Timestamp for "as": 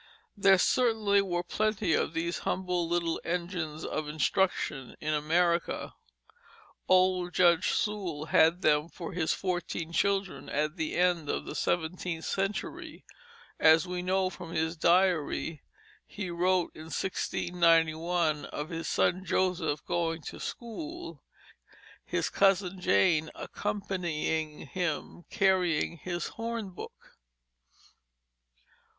13.59-13.85